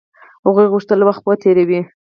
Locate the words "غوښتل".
0.73-0.99